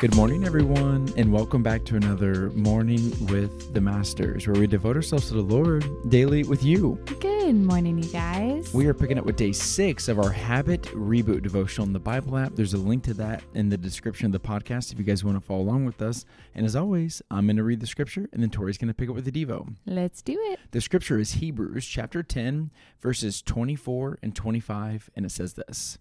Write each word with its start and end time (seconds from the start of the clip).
Good 0.00 0.16
morning, 0.16 0.46
everyone, 0.46 1.12
and 1.18 1.30
welcome 1.30 1.62
back 1.62 1.84
to 1.84 1.96
another 1.96 2.48
Morning 2.52 3.10
with 3.26 3.74
the 3.74 3.82
Masters, 3.82 4.46
where 4.46 4.58
we 4.58 4.66
devote 4.66 4.96
ourselves 4.96 5.28
to 5.28 5.34
the 5.34 5.42
Lord 5.42 5.84
daily 6.08 6.42
with 6.42 6.64
you. 6.64 6.98
Good 7.20 7.54
morning, 7.54 8.02
you 8.02 8.10
guys. 8.10 8.72
We 8.72 8.86
are 8.86 8.94
picking 8.94 9.18
up 9.18 9.26
with 9.26 9.36
day 9.36 9.52
six 9.52 10.08
of 10.08 10.18
our 10.18 10.30
Habit 10.30 10.84
Reboot 10.94 11.42
devotional 11.42 11.86
in 11.86 11.92
the 11.92 12.00
Bible 12.00 12.38
app. 12.38 12.54
There's 12.54 12.72
a 12.72 12.78
link 12.78 13.04
to 13.04 13.14
that 13.14 13.42
in 13.52 13.68
the 13.68 13.76
description 13.76 14.24
of 14.24 14.32
the 14.32 14.40
podcast 14.40 14.90
if 14.90 14.98
you 14.98 15.04
guys 15.04 15.22
want 15.22 15.38
to 15.38 15.46
follow 15.46 15.60
along 15.60 15.84
with 15.84 16.00
us. 16.00 16.24
And 16.54 16.64
as 16.64 16.74
always, 16.74 17.20
I'm 17.30 17.44
going 17.44 17.58
to 17.58 17.62
read 17.62 17.80
the 17.80 17.86
scripture, 17.86 18.26
and 18.32 18.42
then 18.42 18.48
Tori's 18.48 18.78
going 18.78 18.88
to 18.88 18.94
pick 18.94 19.10
up 19.10 19.14
with 19.14 19.26
the 19.26 19.44
Devo. 19.44 19.76
Let's 19.84 20.22
do 20.22 20.38
it. 20.44 20.60
The 20.70 20.80
scripture 20.80 21.18
is 21.18 21.32
Hebrews 21.32 21.84
chapter 21.84 22.22
10, 22.22 22.70
verses 23.02 23.42
24 23.42 24.20
and 24.22 24.34
25, 24.34 25.10
and 25.14 25.26
it 25.26 25.30
says 25.30 25.52
this 25.52 25.98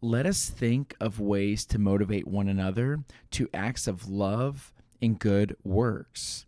let 0.00 0.26
us 0.26 0.48
think 0.48 0.94
of 1.00 1.20
ways 1.20 1.64
to 1.66 1.78
motivate 1.78 2.28
one 2.28 2.48
another 2.48 3.00
to 3.32 3.48
acts 3.52 3.86
of 3.86 4.08
love 4.08 4.72
and 5.02 5.18
good 5.18 5.56
works. 5.64 6.46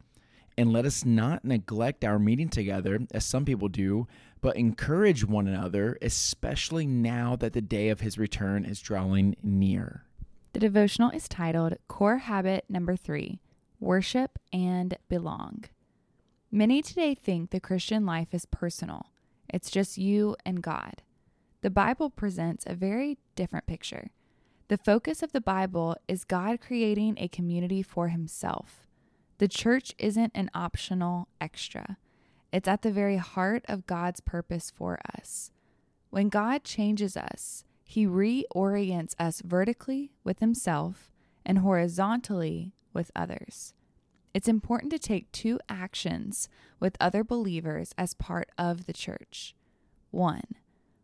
And 0.56 0.72
let 0.72 0.84
us 0.84 1.04
not 1.04 1.44
neglect 1.44 2.04
our 2.04 2.18
meeting 2.18 2.48
together, 2.48 3.00
as 3.12 3.24
some 3.24 3.44
people 3.44 3.68
do, 3.68 4.06
but 4.40 4.56
encourage 4.56 5.24
one 5.24 5.48
another, 5.48 5.98
especially 6.02 6.86
now 6.86 7.34
that 7.36 7.52
the 7.52 7.60
day 7.60 7.88
of 7.88 8.00
his 8.00 8.18
return 8.18 8.64
is 8.64 8.80
drawing 8.80 9.36
near. 9.42 10.04
The 10.52 10.60
devotional 10.60 11.10
is 11.10 11.28
titled 11.28 11.76
Core 11.88 12.18
Habit 12.18 12.64
Number 12.68 12.96
Three 12.96 13.40
Worship 13.78 14.38
and 14.52 14.98
Belong. 15.08 15.64
Many 16.52 16.82
today 16.82 17.14
think 17.14 17.50
the 17.50 17.60
Christian 17.60 18.04
life 18.04 18.34
is 18.34 18.44
personal, 18.44 19.06
it's 19.48 19.70
just 19.70 19.98
you 19.98 20.36
and 20.44 20.62
God. 20.62 21.02
The 21.62 21.70
Bible 21.70 22.08
presents 22.08 22.64
a 22.66 22.74
very 22.74 23.18
different 23.36 23.66
picture. 23.66 24.10
The 24.68 24.78
focus 24.78 25.22
of 25.22 25.32
the 25.32 25.42
Bible 25.42 25.94
is 26.08 26.24
God 26.24 26.58
creating 26.60 27.16
a 27.18 27.28
community 27.28 27.82
for 27.82 28.08
himself. 28.08 28.86
The 29.36 29.48
church 29.48 29.94
isn't 29.98 30.32
an 30.34 30.50
optional 30.54 31.28
extra, 31.38 31.98
it's 32.50 32.66
at 32.66 32.80
the 32.80 32.90
very 32.90 33.18
heart 33.18 33.64
of 33.68 33.86
God's 33.86 34.20
purpose 34.20 34.72
for 34.74 34.98
us. 35.16 35.50
When 36.08 36.30
God 36.30 36.64
changes 36.64 37.16
us, 37.16 37.64
he 37.84 38.06
reorients 38.06 39.14
us 39.18 39.42
vertically 39.42 40.12
with 40.24 40.38
himself 40.40 41.12
and 41.44 41.58
horizontally 41.58 42.72
with 42.94 43.10
others. 43.14 43.74
It's 44.32 44.48
important 44.48 44.92
to 44.92 44.98
take 44.98 45.30
two 45.30 45.60
actions 45.68 46.48
with 46.78 46.96
other 47.00 47.22
believers 47.22 47.92
as 47.98 48.14
part 48.14 48.48
of 48.56 48.86
the 48.86 48.92
church. 48.92 49.54
One, 50.10 50.42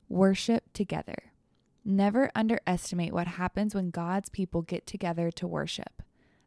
worship 0.08 0.72
together. 0.72 1.16
Never 1.84 2.30
underestimate 2.34 3.12
what 3.12 3.26
happens 3.26 3.74
when 3.74 3.90
God's 3.90 4.28
people 4.28 4.62
get 4.62 4.86
together 4.86 5.30
to 5.32 5.46
worship. 5.46 6.02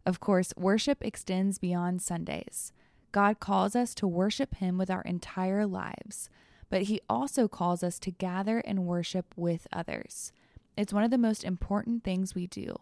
Of 0.06 0.20
course, 0.20 0.54
worship 0.58 1.04
extends 1.04 1.60
beyond 1.60 2.02
Sundays. 2.02 2.74
God 3.12 3.40
calls 3.40 3.76
us 3.76 3.94
to 3.96 4.08
worship 4.08 4.56
Him 4.56 4.78
with 4.78 4.90
our 4.90 5.02
entire 5.02 5.66
lives, 5.66 6.30
but 6.70 6.84
He 6.84 7.02
also 7.10 7.48
calls 7.48 7.84
us 7.84 8.00
to 8.00 8.12
gather 8.12 8.60
and 8.60 8.86
worship 8.86 9.34
with 9.36 9.68
others. 9.72 10.32
It's 10.78 10.94
one 10.94 11.04
of 11.04 11.12
the 11.12 11.18
most 11.18 11.44
important 11.44 12.04
things 12.04 12.36
we 12.36 12.48
do. 12.48 12.76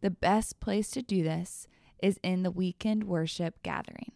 The 0.00 0.10
best 0.10 0.60
place 0.60 0.90
to 0.92 1.02
do 1.02 1.22
this 1.22 1.66
is 2.02 2.18
in 2.22 2.42
the 2.42 2.50
weekend 2.50 3.04
worship 3.04 3.62
gathering. 3.62 4.12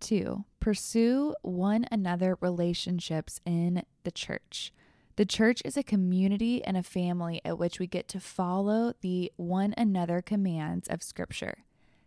Two, 0.00 0.44
pursue 0.60 1.34
one 1.42 1.86
another 1.90 2.38
relationships 2.40 3.40
in 3.44 3.82
the 4.04 4.10
church. 4.10 4.72
The 5.18 5.26
church 5.26 5.60
is 5.64 5.76
a 5.76 5.82
community 5.82 6.62
and 6.62 6.76
a 6.76 6.82
family 6.84 7.40
at 7.44 7.58
which 7.58 7.80
we 7.80 7.88
get 7.88 8.06
to 8.06 8.20
follow 8.20 8.92
the 9.00 9.32
one 9.34 9.74
another 9.76 10.22
commands 10.22 10.86
of 10.86 11.02
Scripture. 11.02 11.64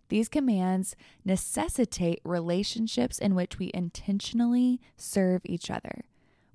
These 0.07 0.29
commands 0.29 0.95
necessitate 1.25 2.21
relationships 2.23 3.19
in 3.19 3.35
which 3.35 3.59
we 3.59 3.69
intentionally 3.73 4.79
serve 4.95 5.41
each 5.43 5.69
other. 5.69 6.05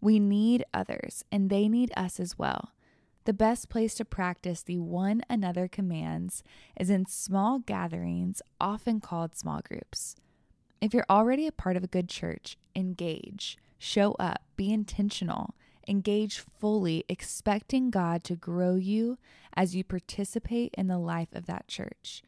We 0.01 0.19
need 0.19 0.65
others, 0.73 1.27
and 1.31 1.51
they 1.51 1.69
need 1.69 1.93
us 1.95 2.19
as 2.19 2.39
well. 2.39 2.73
The 3.27 3.35
best 3.35 3.69
place 3.69 3.95
to 3.97 4.07
practice 4.07 4.63
the 4.63 4.79
one 4.79 5.21
another 5.29 5.69
commands 5.69 6.43
is 6.81 6.89
in 6.89 7.05
small 7.05 7.59
gatherings, 7.59 8.41
often 8.59 9.03
called 9.03 9.37
small 9.37 9.61
groups. 9.61 10.17
If 10.81 10.95
you're 10.95 11.05
already 11.11 11.47
a 11.47 11.53
part 11.53 11.77
of 11.77 11.85
a 11.85 11.87
good 11.87 12.09
church, 12.09 12.57
engage, 12.75 13.59
show 13.79 14.13
up, 14.13 14.41
be 14.57 14.73
intentional 14.73 15.55
Engage 15.89 16.41
fully, 16.41 17.05
expecting 17.09 17.91
God 17.91 18.25
to 18.25 18.35
grow 18.35 18.75
you 18.75 19.19
as 19.55 19.77
you 19.77 19.85
participate 19.85 20.75
in 20.77 20.89
the 20.89 20.99
life 20.99 21.33
of 21.33 21.47
that 21.47 21.69
church. 21.69 22.23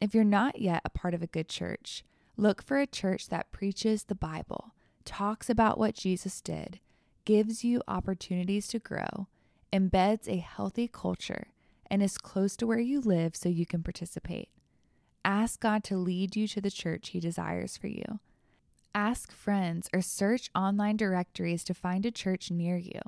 If 0.00 0.14
you're 0.14 0.24
not 0.24 0.60
yet 0.60 0.82
a 0.84 0.90
part 0.90 1.14
of 1.14 1.22
a 1.22 1.28
good 1.28 1.48
church, 1.48 2.04
look 2.36 2.62
for 2.62 2.78
a 2.78 2.86
church 2.86 3.28
that 3.28 3.52
preaches 3.52 4.04
the 4.04 4.14
Bible, 4.14 4.74
talks 5.04 5.48
about 5.48 5.78
what 5.78 5.94
Jesus 5.94 6.40
did, 6.40 6.80
gives 7.24 7.64
you 7.64 7.82
opportunities 7.86 8.68
to 8.68 8.78
grow, 8.78 9.28
embeds 9.72 10.28
a 10.28 10.38
healthy 10.38 10.88
culture, 10.88 11.48
and 11.90 12.02
is 12.02 12.18
close 12.18 12.56
to 12.56 12.66
where 12.66 12.78
you 12.78 13.00
live 13.00 13.34
so 13.36 13.48
you 13.48 13.66
can 13.66 13.82
participate. 13.82 14.48
Ask 15.24 15.60
God 15.60 15.84
to 15.84 15.96
lead 15.96 16.36
you 16.36 16.46
to 16.48 16.60
the 16.60 16.70
church 16.70 17.10
He 17.10 17.20
desires 17.20 17.76
for 17.76 17.88
you. 17.88 18.20
Ask 18.94 19.32
friends 19.32 19.88
or 19.92 20.00
search 20.00 20.50
online 20.54 20.96
directories 20.96 21.64
to 21.64 21.74
find 21.74 22.04
a 22.06 22.10
church 22.10 22.50
near 22.50 22.76
you. 22.76 23.00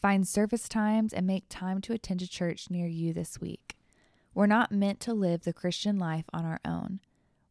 Find 0.00 0.26
service 0.26 0.68
times 0.68 1.12
and 1.12 1.26
make 1.26 1.44
time 1.48 1.80
to 1.82 1.92
attend 1.92 2.22
a 2.22 2.26
church 2.26 2.70
near 2.70 2.86
you 2.86 3.12
this 3.12 3.40
week. 3.40 3.76
We're 4.34 4.46
not 4.46 4.72
meant 4.72 5.00
to 5.00 5.14
live 5.14 5.42
the 5.42 5.52
Christian 5.52 5.98
life 5.98 6.24
on 6.32 6.44
our 6.44 6.60
own. 6.64 7.00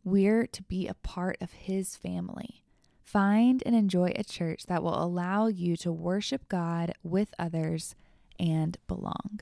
We're 0.03 0.47
to 0.47 0.63
be 0.63 0.87
a 0.87 0.93
part 0.93 1.37
of 1.41 1.51
His 1.51 1.95
family. 1.95 2.63
Find 3.03 3.61
and 3.65 3.75
enjoy 3.75 4.13
a 4.15 4.23
church 4.23 4.65
that 4.67 4.83
will 4.83 5.01
allow 5.01 5.47
you 5.47 5.75
to 5.77 5.91
worship 5.91 6.47
God 6.47 6.93
with 7.03 7.33
others 7.37 7.95
and 8.39 8.77
belong. 8.87 9.41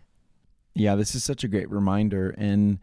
Yeah, 0.74 0.96
this 0.96 1.16
is 1.16 1.24
such 1.24 1.44
a 1.44 1.48
great 1.48 1.70
reminder. 1.70 2.30
And 2.38 2.80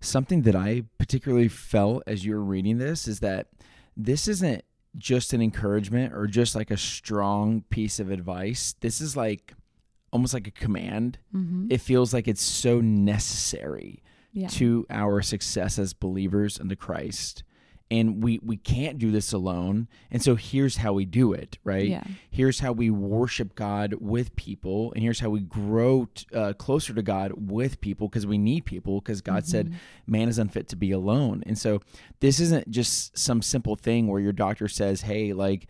something 0.00 0.42
that 0.42 0.54
I 0.54 0.84
particularly 0.98 1.48
felt 1.48 2.02
as 2.06 2.24
you 2.24 2.34
were 2.34 2.44
reading 2.44 2.78
this 2.78 3.08
is 3.08 3.20
that 3.20 3.48
this 3.96 4.28
isn't 4.28 4.64
just 4.96 5.32
an 5.32 5.42
encouragement 5.42 6.14
or 6.14 6.26
just 6.26 6.54
like 6.54 6.70
a 6.70 6.76
strong 6.76 7.62
piece 7.70 8.00
of 8.00 8.10
advice. 8.10 8.74
This 8.80 9.00
is 9.00 9.16
like 9.16 9.54
almost 10.12 10.34
like 10.34 10.46
a 10.46 10.52
command. 10.52 11.18
Mm-hmm. 11.34 11.68
It 11.70 11.80
feels 11.80 12.14
like 12.14 12.28
it's 12.28 12.42
so 12.42 12.80
necessary 12.80 14.02
yeah. 14.32 14.48
to 14.48 14.86
our 14.90 15.22
success 15.22 15.78
as 15.78 15.92
believers 15.92 16.58
in 16.58 16.68
the 16.68 16.76
Christ 16.76 17.42
and 17.90 18.22
we 18.22 18.38
we 18.42 18.56
can't 18.56 18.98
do 18.98 19.10
this 19.10 19.32
alone 19.32 19.88
and 20.10 20.22
so 20.22 20.34
here's 20.34 20.76
how 20.76 20.92
we 20.92 21.04
do 21.04 21.32
it 21.32 21.58
right 21.64 21.88
yeah. 21.88 22.04
here's 22.30 22.60
how 22.60 22.72
we 22.72 22.90
worship 22.90 23.54
god 23.54 23.94
with 23.94 24.34
people 24.36 24.92
and 24.92 25.02
here's 25.02 25.20
how 25.20 25.30
we 25.30 25.40
grow 25.40 26.06
t- 26.14 26.26
uh, 26.34 26.52
closer 26.54 26.92
to 26.92 27.02
god 27.02 27.32
with 27.36 27.80
people 27.80 28.08
because 28.08 28.26
we 28.26 28.38
need 28.38 28.64
people 28.64 29.00
because 29.00 29.20
god 29.20 29.42
mm-hmm. 29.42 29.50
said 29.50 29.74
man 30.06 30.28
is 30.28 30.38
unfit 30.38 30.68
to 30.68 30.76
be 30.76 30.90
alone 30.90 31.42
and 31.46 31.58
so 31.58 31.80
this 32.20 32.40
isn't 32.40 32.70
just 32.70 33.16
some 33.16 33.40
simple 33.40 33.76
thing 33.76 34.06
where 34.06 34.20
your 34.20 34.32
doctor 34.32 34.68
says 34.68 35.02
hey 35.02 35.32
like 35.32 35.66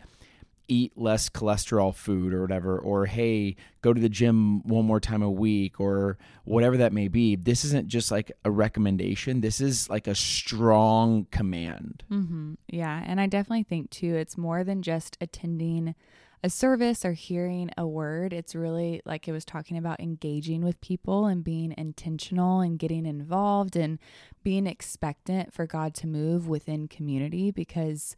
eat 0.69 0.97
less 0.97 1.29
cholesterol 1.29 1.93
food 1.93 2.33
or 2.33 2.41
whatever, 2.41 2.77
or 2.77 3.05
hey, 3.05 3.55
go 3.81 3.93
to 3.93 3.99
the 3.99 4.09
gym 4.09 4.61
one 4.67 4.85
more 4.85 4.99
time 4.99 5.21
a 5.21 5.29
week, 5.29 5.79
or 5.79 6.17
whatever 6.45 6.77
that 6.77 6.93
may 6.93 7.07
be. 7.07 7.35
This 7.35 7.65
isn't 7.65 7.87
just 7.87 8.11
like 8.11 8.31
a 8.45 8.51
recommendation. 8.51 9.41
This 9.41 9.59
is 9.59 9.89
like 9.89 10.07
a 10.07 10.15
strong 10.15 11.27
command. 11.31 12.03
Mm-hmm. 12.11 12.53
Yeah. 12.67 13.03
And 13.05 13.19
I 13.19 13.27
definitely 13.27 13.63
think, 13.63 13.89
too, 13.89 14.15
it's 14.15 14.37
more 14.37 14.63
than 14.63 14.81
just 14.81 15.17
attending 15.19 15.95
a 16.43 16.49
service 16.49 17.03
or 17.03 17.13
hearing 17.13 17.69
a 17.77 17.85
word. 17.85 18.31
It's 18.31 18.55
really 18.55 19.01
like 19.05 19.27
it 19.27 19.31
was 19.31 19.43
talking 19.43 19.77
about 19.77 19.99
engaging 19.99 20.63
with 20.63 20.79
people 20.79 21.25
and 21.25 21.43
being 21.43 21.73
intentional 21.77 22.61
and 22.61 22.79
getting 22.79 23.05
involved 23.05 23.75
and 23.75 23.99
being 24.43 24.65
expectant 24.65 25.53
for 25.53 25.67
God 25.67 25.93
to 25.95 26.07
move 26.07 26.47
within 26.47 26.87
community 26.87 27.51
because 27.51 28.15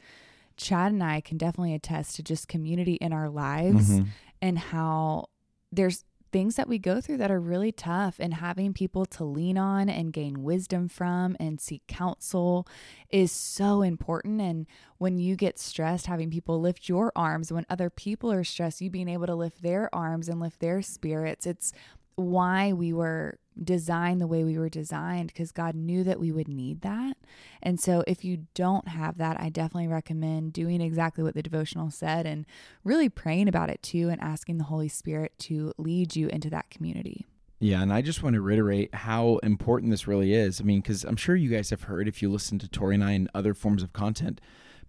Chad 0.62 0.92
and 0.92 1.04
I 1.04 1.22
can 1.22 1.38
definitely 1.38 1.74
attest 1.74 2.16
to 2.16 2.24
just 2.24 2.48
community 2.48 2.94
in 2.96 3.14
our 3.14 3.30
lives 3.30 3.90
mm-hmm. 3.90 4.10
and 4.42 4.60
how 4.60 5.28
there's 5.72 6.04
things 6.32 6.56
that 6.56 6.68
we 6.68 6.80
go 6.80 7.02
through 7.02 7.18
that 7.18 7.32
are 7.32 7.40
really 7.40 7.72
tough 7.72 8.16
and 8.20 8.34
having 8.34 8.74
people 8.74 9.06
to 9.06 9.24
lean 9.24 9.58
on 9.58 9.90
and 9.90 10.14
gain 10.14 10.44
wisdom 10.44 10.88
from 10.88 11.36
and 11.40 11.60
seek 11.60 11.86
counsel 11.88 12.66
is 13.10 13.32
so 13.32 13.82
important 13.82 14.40
and 14.40 14.66
when 14.98 15.18
you 15.18 15.36
get 15.36 15.60
stressed 15.60 16.06
having 16.06 16.30
people 16.30 16.60
lift 16.60 16.88
your 16.88 17.12
arms 17.16 17.52
when 17.52 17.66
other 17.70 17.90
people 17.90 18.32
are 18.32 18.44
stressed 18.44 18.82
you 18.82 18.90
being 18.90 19.10
able 19.10 19.26
to 19.28 19.36
lift 19.36 19.62
their 19.62 19.94
arms 19.94 20.30
and 20.30 20.40
lift 20.40 20.60
their 20.60 20.82
spirits 20.82 21.46
it's 21.46 21.74
why 22.22 22.74
we 22.74 22.94
were 22.94 23.38
designed 23.62 24.22
the 24.22 24.28
way 24.28 24.44
we 24.44 24.58
were 24.58 24.70
designed 24.70 25.28
because 25.28 25.52
God 25.52 25.76
knew 25.76 26.04
that 26.04 26.20
we 26.20 26.32
would 26.32 26.48
need 26.48 26.82
that. 26.82 27.18
And 27.62 27.80
so, 27.80 28.04
if 28.08 28.24
you 28.24 28.48
don't 28.54 28.88
have 28.88 29.18
that, 29.18 29.40
I 29.40 29.50
definitely 29.50 29.88
recommend 29.88 30.54
doing 30.54 30.82
exactly 30.82 31.24
what 31.24 31.34
the 31.34 31.44
devotional 31.44 31.92
said 31.92 32.26
and 32.26 32.46
really 32.84 33.10
praying 33.10 33.48
about 33.48 33.70
it 33.70 33.84
too 33.84 34.10
and 34.10 34.22
asking 34.22 34.58
the 34.58 34.66
Holy 34.66 34.88
Spirit 34.88 35.34
to 35.40 35.74
lead 35.78 36.16
you 36.16 36.28
into 36.30 36.50
that 36.50 36.70
community. 36.70 37.26
Yeah, 37.60 37.84
and 37.84 37.94
I 37.94 38.02
just 38.02 38.24
want 38.24 38.34
to 38.34 38.42
reiterate 38.42 38.96
how 38.96 39.38
important 39.44 39.92
this 39.92 40.08
really 40.08 40.34
is. 40.34 40.60
I 40.60 40.64
mean, 40.64 40.82
because 40.82 41.04
I'm 41.04 41.16
sure 41.16 41.36
you 41.36 41.50
guys 41.50 41.70
have 41.70 41.84
heard 41.84 42.08
if 42.08 42.20
you 42.20 42.32
listen 42.32 42.58
to 42.58 42.68
Tori 42.68 42.96
and 42.96 43.04
I 43.04 43.12
and 43.12 43.30
other 43.36 43.54
forms 43.54 43.84
of 43.84 43.94
content, 43.94 44.42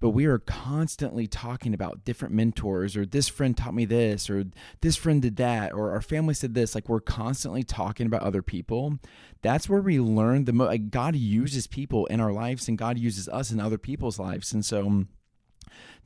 but 0.02 0.10
we 0.10 0.26
are 0.26 0.40
constantly 0.40 1.28
talking 1.28 1.72
about 1.72 2.04
different 2.04 2.34
mentors 2.34 2.96
or 2.96 3.06
this 3.06 3.28
friend 3.28 3.56
taught 3.56 3.72
me 3.72 3.84
this 3.84 4.28
or 4.28 4.44
this 4.80 4.96
friend 4.96 5.22
did 5.22 5.36
that 5.36 5.72
or 5.72 5.92
our 5.92 6.02
family 6.02 6.34
said 6.34 6.54
this. 6.54 6.74
Like 6.74 6.88
we're 6.88 7.00
constantly 7.00 7.62
talking 7.62 8.06
about 8.06 8.22
other 8.22 8.42
people. 8.42 8.98
That's 9.42 9.68
where 9.68 9.80
we 9.80 10.00
learn 10.00 10.44
the 10.44 10.52
most 10.52 10.66
like 10.70 10.90
god 10.90 11.14
uses 11.14 11.68
people 11.68 12.06
in 12.06 12.20
our 12.20 12.32
lives 12.32 12.66
and 12.68 12.76
god 12.76 12.98
uses 12.98 13.28
us 13.28 13.52
in 13.52 13.60
other 13.60 13.78
people's 13.78 14.18
lives. 14.18 14.52
And 14.52 14.64
so 14.64 14.86
um, 14.86 15.08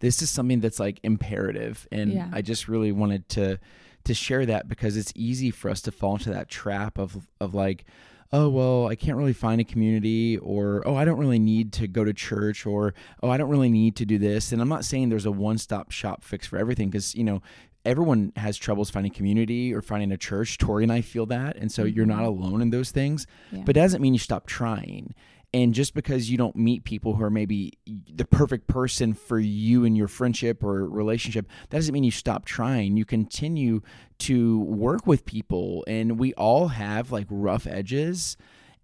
this 0.00 0.20
is 0.20 0.28
something 0.28 0.60
that's 0.60 0.78
like 0.78 1.00
imperative 1.02 1.88
and 1.90 2.12
Yeah. 2.12 2.28
i 2.32 2.42
just 2.42 2.68
really 2.68 2.92
wanted 2.92 3.28
to 3.30 3.58
to 4.04 4.12
share 4.14 4.44
that 4.44 4.68
because 4.68 4.94
it's 4.98 5.12
easy 5.16 5.50
for 5.50 5.70
us 5.70 5.80
to 5.80 5.90
fall 5.90 6.16
into 6.16 6.30
that 6.30 6.50
trap 6.50 6.98
of 6.98 7.26
of 7.40 7.54
like 7.54 7.86
oh 8.32 8.48
well 8.48 8.88
i 8.88 8.94
can't 8.94 9.16
really 9.16 9.32
find 9.32 9.60
a 9.60 9.64
community 9.64 10.38
or 10.38 10.82
oh 10.86 10.94
i 10.96 11.04
don't 11.04 11.18
really 11.18 11.38
need 11.38 11.72
to 11.72 11.86
go 11.86 12.04
to 12.04 12.12
church 12.12 12.66
or 12.66 12.94
oh 13.22 13.30
i 13.30 13.36
don't 13.36 13.48
really 13.48 13.70
need 13.70 13.96
to 13.96 14.04
do 14.04 14.18
this. 14.18 14.52
And 14.52 14.60
i'm 14.60 14.68
not 14.68 14.84
saying 14.84 15.08
there's 15.08 15.26
a 15.26 15.30
one-stop 15.30 15.90
shop 15.90 16.24
fix 16.24 16.46
for 16.46 16.58
everything 16.58 16.88
because 16.88 17.14
you 17.14 17.24
know 17.24 17.42
everyone 17.84 18.32
has 18.36 18.56
troubles 18.56 18.90
finding 18.90 19.12
community 19.12 19.72
or 19.72 19.80
finding 19.80 20.10
a 20.10 20.16
church. 20.16 20.58
Tori 20.58 20.82
and 20.82 20.92
i 20.92 21.00
feel 21.00 21.26
that. 21.26 21.56
And 21.56 21.70
so 21.70 21.84
mm-hmm. 21.84 21.96
you're 21.96 22.06
not 22.06 22.24
alone 22.24 22.60
in 22.60 22.70
those 22.70 22.90
things. 22.90 23.26
Yeah. 23.52 23.60
but 23.64 23.76
it 23.76 23.80
doesn't 23.80 24.02
mean 24.02 24.12
you 24.12 24.18
stop 24.18 24.46
trying 24.46 25.14
and 25.54 25.72
just 25.72 25.94
because 25.94 26.30
you 26.30 26.36
don't 26.36 26.56
meet 26.56 26.84
people 26.84 27.14
who 27.14 27.22
are 27.22 27.30
maybe 27.30 27.72
the 27.86 28.24
perfect 28.24 28.66
person 28.66 29.14
for 29.14 29.38
you 29.38 29.84
in 29.84 29.96
your 29.96 30.08
friendship 30.08 30.62
or 30.62 30.88
relationship, 30.88 31.46
that 31.70 31.78
doesn't 31.78 31.92
mean 31.92 32.04
you 32.04 32.10
stop 32.10 32.44
trying. 32.44 32.96
You 32.96 33.04
continue 33.04 33.80
to 34.18 34.60
work 34.60 35.06
with 35.06 35.24
people, 35.24 35.84
and 35.86 36.18
we 36.18 36.34
all 36.34 36.68
have 36.68 37.12
like 37.12 37.26
rough 37.30 37.66
edges. 37.66 38.36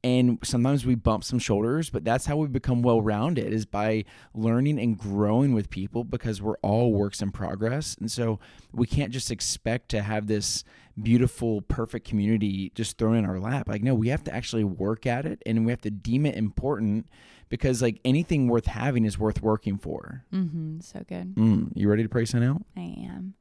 And 0.04 0.38
sometimes 0.42 0.84
we 0.84 0.96
bump 0.96 1.22
some 1.22 1.38
shoulders, 1.38 1.88
but 1.88 2.04
that's 2.04 2.26
how 2.26 2.36
we 2.36 2.48
become 2.48 2.82
well 2.82 3.00
rounded 3.00 3.52
is 3.52 3.64
by 3.64 4.04
learning 4.34 4.80
and 4.80 4.98
growing 4.98 5.54
with 5.54 5.70
people 5.70 6.02
because 6.02 6.42
we're 6.42 6.56
all 6.56 6.92
works 6.92 7.22
in 7.22 7.30
progress. 7.30 7.96
And 8.00 8.10
so 8.10 8.40
we 8.72 8.86
can't 8.86 9.12
just 9.12 9.30
expect 9.30 9.88
to 9.90 10.02
have 10.02 10.26
this 10.26 10.64
beautiful, 11.00 11.62
perfect 11.62 12.06
community 12.06 12.72
just 12.74 12.98
thrown 12.98 13.14
in 13.14 13.24
our 13.24 13.38
lap. 13.38 13.68
Like, 13.68 13.82
no, 13.82 13.94
we 13.94 14.08
have 14.08 14.24
to 14.24 14.34
actually 14.34 14.64
work 14.64 15.06
at 15.06 15.24
it 15.24 15.40
and 15.46 15.64
we 15.64 15.70
have 15.70 15.82
to 15.82 15.90
deem 15.90 16.26
it 16.26 16.34
important 16.34 17.06
because, 17.48 17.80
like, 17.80 18.00
anything 18.04 18.48
worth 18.48 18.66
having 18.66 19.04
is 19.04 19.18
worth 19.18 19.40
working 19.40 19.78
for. 19.78 20.24
mm-hmm. 20.32 20.80
So 20.80 21.04
good. 21.06 21.34
Mm, 21.36 21.70
you 21.74 21.88
ready 21.88 22.02
to 22.02 22.08
pray 22.08 22.24
sign 22.24 22.42
out? 22.42 22.64
I 22.76 22.80
am. 23.06 23.34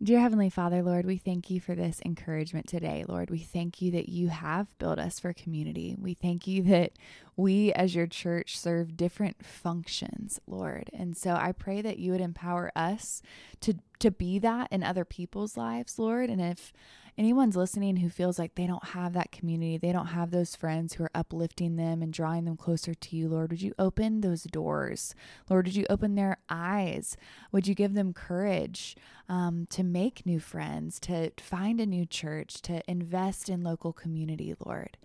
Dear 0.00 0.20
Heavenly 0.20 0.48
Father, 0.48 0.80
Lord, 0.80 1.06
we 1.06 1.16
thank 1.16 1.50
you 1.50 1.60
for 1.60 1.74
this 1.74 2.00
encouragement 2.04 2.68
today. 2.68 3.04
Lord, 3.08 3.30
we 3.30 3.40
thank 3.40 3.82
you 3.82 3.90
that 3.90 4.08
you 4.08 4.28
have 4.28 4.78
built 4.78 5.00
us 5.00 5.18
for 5.18 5.32
community. 5.32 5.96
We 5.98 6.14
thank 6.14 6.46
you 6.46 6.62
that 6.62 6.92
we 7.36 7.72
as 7.72 7.96
your 7.96 8.06
church 8.06 8.56
serve 8.56 8.96
different 8.96 9.44
functions, 9.44 10.38
Lord. 10.46 10.88
And 10.92 11.16
so 11.16 11.32
I 11.32 11.50
pray 11.50 11.82
that 11.82 11.98
you 11.98 12.12
would 12.12 12.20
empower 12.20 12.70
us 12.76 13.22
to 13.62 13.74
to 13.98 14.12
be 14.12 14.38
that 14.38 14.68
in 14.70 14.84
other 14.84 15.04
people's 15.04 15.56
lives, 15.56 15.98
Lord. 15.98 16.30
And 16.30 16.40
if 16.40 16.72
anyone's 17.18 17.56
listening 17.56 17.96
who 17.96 18.08
feels 18.08 18.38
like 18.38 18.54
they 18.54 18.66
don't 18.66 18.84
have 18.88 19.12
that 19.14 19.32
community, 19.32 19.76
they 19.76 19.92
don't 19.92 20.06
have 20.06 20.30
those 20.30 20.54
friends 20.54 20.94
who 20.94 21.04
are 21.04 21.10
uplifting 21.14 21.76
them 21.76 22.00
and 22.00 22.12
drawing 22.12 22.44
them 22.44 22.56
closer 22.56 22.94
to 22.94 23.16
you, 23.16 23.28
Lord, 23.28 23.50
would 23.50 23.60
you 23.60 23.74
open 23.78 24.20
those 24.20 24.44
doors? 24.44 25.14
Lord, 25.50 25.66
would 25.66 25.76
you 25.76 25.86
open 25.90 26.14
their 26.14 26.38
eyes? 26.48 27.16
Would 27.50 27.66
you 27.66 27.74
give 27.74 27.94
them 27.94 28.12
courage 28.12 28.96
um, 29.28 29.66
to 29.70 29.82
make 29.82 30.24
new 30.24 30.38
friends, 30.38 31.00
to 31.00 31.32
find 31.38 31.80
a 31.80 31.86
new 31.86 32.06
church, 32.06 32.62
to 32.62 32.88
invest 32.88 33.48
in 33.48 33.62
local 33.64 33.92
community, 33.92 34.54
Lord? 34.64 34.96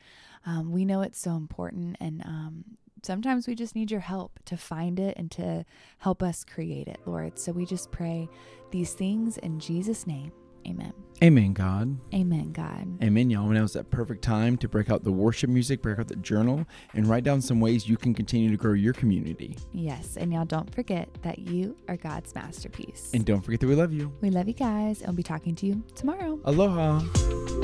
Um, 0.45 0.71
we 0.71 0.86
know 0.86 1.01
it's 1.01 1.19
so 1.19 1.31
important, 1.31 1.98
and 2.00 2.21
um, 2.25 2.63
sometimes 3.01 3.48
we 3.48 3.56
just 3.56 3.75
need 3.75 3.89
your 3.89 4.01
help 4.01 4.39
to 4.45 4.57
find 4.57 5.00
it 5.00 5.15
and 5.18 5.31
to 5.31 5.65
help 6.00 6.21
us 6.21 6.44
create 6.44 6.88
it, 6.88 7.00
Lord. 7.06 7.39
So 7.39 7.51
we 7.51 7.65
just 7.65 7.92
pray 7.92 8.30
these 8.71 8.94
things 8.94 9.38
in 9.38 9.60
Jesus' 9.60 10.06
name. 10.06 10.31
Amen. 10.68 10.94
Amen, 11.24 11.54
God. 11.54 11.98
Amen, 12.13 12.51
God. 12.51 13.01
Amen, 13.01 13.30
y'all. 13.30 13.48
Now 13.48 13.63
is 13.63 13.74
that 13.74 13.89
perfect 13.89 14.24
time 14.24 14.57
to 14.57 14.68
break 14.68 14.89
out 14.89 15.04
the 15.04 15.12
worship 15.12 15.50
music, 15.50 15.81
break 15.81 16.00
out 16.00 16.10
the 16.10 16.18
journal, 16.18 16.65
and 16.94 17.07
write 17.07 17.24
down 17.24 17.42
some 17.42 17.62
ways 17.62 17.88
you 17.88 17.95
can 17.95 18.13
continue 18.13 18.51
to 18.51 18.57
grow 18.57 18.74
your 18.74 18.94
community. 18.94 19.57
Yes, 19.71 20.18
and 20.18 20.33
y'all 20.33 20.44
don't 20.45 20.74
forget 20.74 21.07
that 21.21 21.39
you 21.39 21.77
are 21.88 21.95
God's 21.95 22.36
masterpiece. 22.36 23.12
And 23.13 23.25
don't 23.25 23.42
forget 23.42 23.62
that 23.62 23.68
we 23.68 23.75
love 23.75 23.94
you. 23.94 24.12
we 24.21 24.31
love 24.31 24.48
you 24.48 24.54
guys, 24.54 25.00
and 25.00 25.10
we'll 25.10 25.18
be 25.18 25.24
talking 25.24 25.56
to 25.56 25.65
you 25.65 25.83
tomorrow. 25.95 26.39
Aloha. 26.44 27.62